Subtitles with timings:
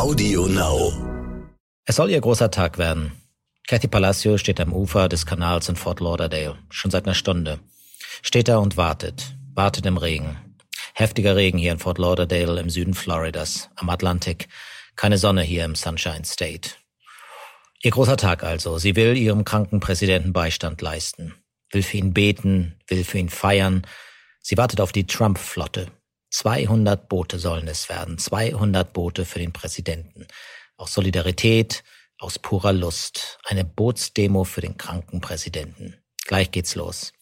[0.00, 0.94] Audio Now.
[1.84, 3.12] Es soll ihr großer Tag werden.
[3.68, 7.60] Kathy Palacio steht am Ufer des Kanals in Fort Lauderdale, schon seit einer Stunde.
[8.22, 10.38] Steht da und wartet, wartet im Regen.
[10.94, 14.48] Heftiger Regen hier in Fort Lauderdale im Süden Floridas, am Atlantik.
[14.96, 16.70] Keine Sonne hier im Sunshine State.
[17.82, 18.78] Ihr großer Tag also.
[18.78, 21.34] Sie will ihrem kranken Präsidenten Beistand leisten,
[21.72, 23.86] will für ihn beten, will für ihn feiern.
[24.40, 25.88] Sie wartet auf die Trump-Flotte.
[26.30, 28.18] 200 Boote sollen es werden.
[28.18, 30.26] 200 Boote für den Präsidenten.
[30.76, 31.82] Aus Solidarität,
[32.18, 33.38] aus purer Lust.
[33.44, 35.96] Eine Bootsdemo für den kranken Präsidenten.
[36.26, 37.12] Gleich geht's los.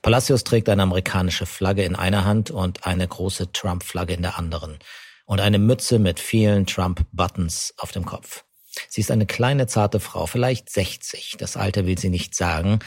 [0.00, 4.78] Palacios trägt eine amerikanische Flagge in einer Hand und eine große Trump-Flagge in der anderen.
[5.26, 8.44] Und eine Mütze mit vielen Trump-Buttons auf dem Kopf.
[8.88, 11.36] Sie ist eine kleine, zarte Frau, vielleicht 60.
[11.38, 12.80] Das Alter will sie nicht sagen,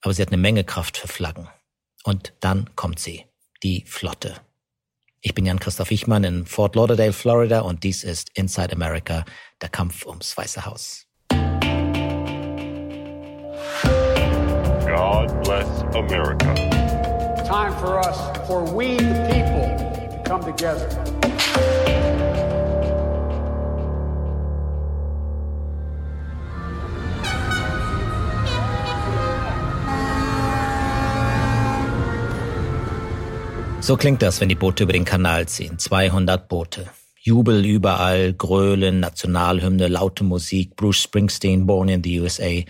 [0.00, 1.48] aber sie hat eine Menge Kraft für Flaggen.
[2.04, 3.24] Und dann kommt sie,
[3.62, 4.40] die Flotte.
[5.20, 9.24] Ich bin Jan-Christoph Wichmann in Fort Lauderdale, Florida und dies ist Inside America,
[9.60, 11.06] der Kampf ums Weiße Haus.
[14.86, 16.54] God bless America.
[17.44, 19.76] Time for us, for we the people,
[20.08, 20.88] to come together.
[33.88, 35.78] So klingt das, wenn die Boote über den Kanal ziehen.
[35.78, 36.90] 200 Boote.
[37.22, 42.60] Jubel überall, Grölen, Nationalhymne, laute Musik, Bruce Springsteen, Born in the USA.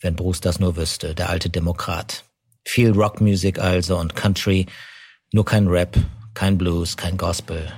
[0.00, 2.24] Wenn Bruce das nur wüsste, der alte Demokrat.
[2.66, 4.66] Viel Rockmusik also und Country,
[5.32, 5.96] nur kein Rap,
[6.34, 7.72] kein Blues, kein Gospel.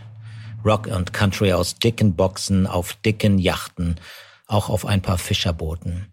[0.65, 4.01] Rock und Country aus dicken Boxen, auf dicken Yachten,
[4.49, 6.13] auch auf ein paar Fischerbooten.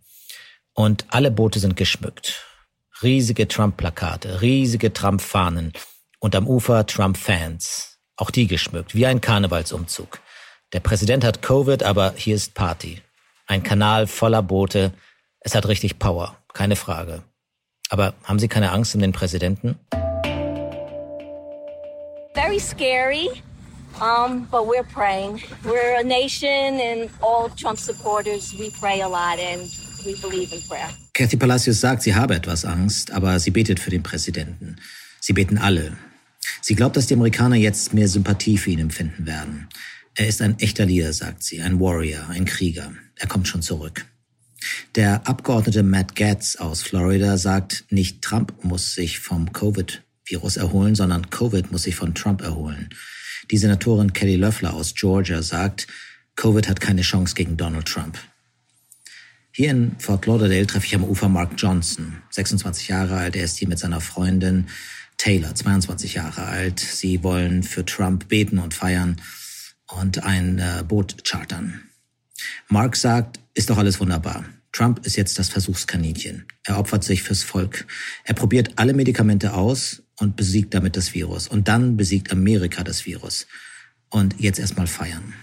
[0.76, 2.46] Und alle Boote sind geschmückt.
[3.02, 5.74] Riesige Trump-Plakate, riesige Trump-Fahnen,
[6.20, 7.98] und am Ufer Trump-Fans.
[8.16, 10.20] Auch die geschmückt, wie ein Karnevalsumzug.
[10.74, 13.02] Der Präsident hat Covid, aber hier ist Party.
[13.48, 14.92] Ein Kanal voller Boote.
[15.40, 17.24] Es hat richtig Power, keine Frage.
[17.90, 19.80] Aber haben Sie keine Angst um den Präsidenten?
[22.36, 23.30] Very scary,
[24.00, 25.42] um, but we're praying.
[25.64, 29.62] We're a nation and all Trump supporters, we pray a lot and
[30.06, 30.90] we believe in prayer.
[31.14, 34.78] Kathy Palacios sagt, sie habe etwas Angst, aber sie betet für den Präsidenten.
[35.20, 35.98] Sie beten alle.
[36.62, 39.68] Sie glaubt, dass die Amerikaner jetzt mehr Sympathie für ihn empfinden werden.
[40.16, 42.92] Er ist ein echter Leader, sagt sie, ein Warrior, ein Krieger.
[43.16, 44.06] Er kommt schon zurück.
[44.96, 51.30] Der Abgeordnete Matt Gaetz aus Florida sagt, nicht Trump muss sich vom Covid-Virus erholen, sondern
[51.30, 52.90] Covid muss sich von Trump erholen.
[53.52, 55.88] Die Senatorin Kelly Loeffler aus Georgia sagt,
[56.36, 58.18] Covid hat keine Chance gegen Donald Trump.
[59.52, 63.36] Hier in Fort Lauderdale treffe ich am Ufer Mark Johnson, 26 Jahre alt.
[63.36, 64.68] Er ist hier mit seiner Freundin
[65.20, 66.80] Taylor, 22 Jahre alt.
[66.80, 69.22] Sie wollen für Trump beten und feiern
[69.88, 71.82] und ein äh, Boot chartern.
[72.70, 74.46] Mark sagt, ist doch alles wunderbar.
[74.72, 76.46] Trump ist jetzt das Versuchskaninchen.
[76.64, 77.86] Er opfert sich fürs Volk.
[78.24, 81.50] Er probiert alle Medikamente aus und besiegt damit das Virus.
[81.50, 83.46] Und dann besiegt Amerika das Virus.
[84.10, 85.34] Und jetzt erstmal feiern.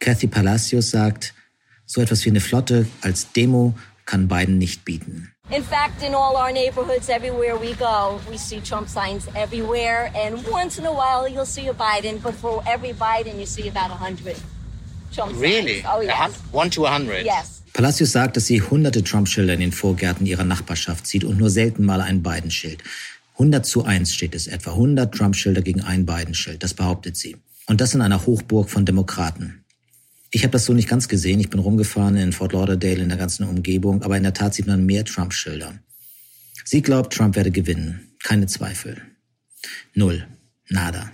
[0.00, 1.32] Kathy Palacios sagt,
[1.86, 3.74] so etwas wie eine Flotte als Demo
[4.10, 5.30] kann Biden nicht bieten.
[5.50, 10.10] In fact, in all our neighborhoods, everywhere we go, we see Trump signs everywhere.
[10.14, 13.68] And once in a while, you'll see a Biden, but for every Biden, you see
[13.68, 14.36] about 100
[15.14, 15.82] Trump Really?
[15.82, 15.94] signs.
[15.96, 16.32] Oh, yes.
[16.52, 17.24] One to a hundred?
[17.24, 17.62] Yes.
[17.72, 21.84] Palacios sagt, dass sie hunderte Trump-Schilder in den Vorgärten ihrer Nachbarschaft sieht und nur selten
[21.84, 22.82] mal ein Biden-Schild.
[23.34, 24.72] 100 zu 1 steht es etwa.
[24.72, 26.62] 100 Trump-Schilder gegen ein Biden-Schild.
[26.62, 27.36] Das behauptet sie.
[27.66, 29.59] Und das in einer Hochburg von Demokraten.
[30.30, 31.40] Ich habe das so nicht ganz gesehen.
[31.40, 34.66] Ich bin rumgefahren in Fort Lauderdale in der ganzen Umgebung, aber in der Tat sieht
[34.66, 35.78] man mehr Trump-Schilder.
[36.64, 38.12] Sie glaubt, Trump werde gewinnen.
[38.22, 38.96] Keine Zweifel.
[39.94, 40.26] Null.
[40.68, 41.10] Nada.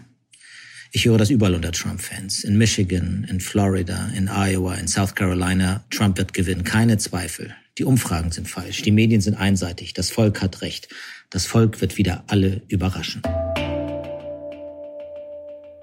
[0.92, 2.44] Ich höre das überall unter Trump-Fans.
[2.44, 5.84] In Michigan, in Florida, in Iowa, in South Carolina.
[5.90, 6.64] Trump wird gewinnen.
[6.64, 7.54] Keine Zweifel.
[7.78, 8.82] Die Umfragen sind falsch.
[8.82, 9.94] Die Medien sind einseitig.
[9.94, 10.88] Das Volk hat recht.
[11.30, 13.22] Das Volk wird wieder alle überraschen.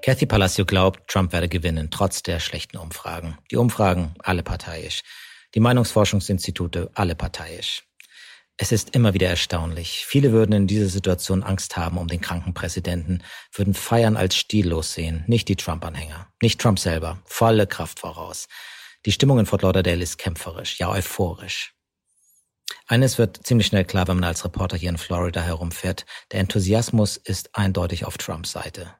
[0.04, 3.38] Kathy Palacio glaubt, Trump werde gewinnen, trotz der schlechten Umfragen.
[3.50, 5.00] Die Umfragen, alle parteiisch.
[5.54, 7.84] Die Meinungsforschungsinstitute, alle parteiisch.
[8.58, 10.04] Es ist immer wieder erstaunlich.
[10.06, 14.92] Viele würden in dieser Situation Angst haben um den kranken Präsidenten, würden feiern als stillos
[14.92, 18.46] sehen, nicht die Trump-Anhänger, nicht Trump selber, volle Kraft voraus.
[19.06, 21.72] Die Stimmung in Fort Lauderdale ist kämpferisch, ja euphorisch.
[22.86, 26.04] Eines wird ziemlich schnell klar, wenn man als Reporter hier in Florida herumfährt.
[26.30, 28.94] Der Enthusiasmus ist eindeutig auf Trumps Seite.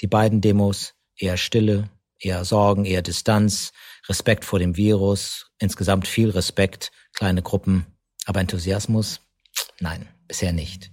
[0.00, 3.72] Die beiden Demos eher Stille, eher Sorgen, eher Distanz,
[4.08, 7.86] Respekt vor dem Virus, insgesamt viel Respekt, kleine Gruppen,
[8.24, 9.20] aber Enthusiasmus?
[9.80, 10.90] Nein, bisher nicht.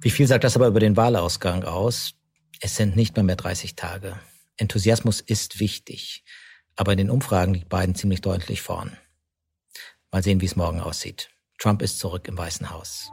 [0.00, 2.14] Wie viel sagt das aber über den Wahlausgang aus?
[2.60, 4.18] Es sind nicht mehr mehr 30 Tage.
[4.56, 6.24] Enthusiasmus ist wichtig,
[6.76, 8.96] aber in den Umfragen liegt Biden ziemlich deutlich vorn.
[10.10, 11.30] Mal sehen, wie es morgen aussieht.
[11.58, 13.10] Trump ist zurück im Weißen Haus.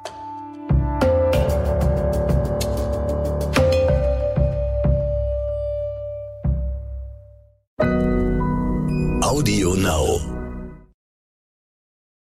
[9.59, 10.28] Audio Now.